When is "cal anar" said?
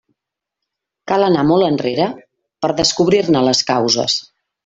1.11-1.43